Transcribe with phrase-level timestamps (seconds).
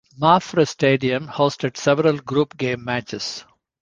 [0.19, 3.45] Mapfre Stadium hosted several group game matches.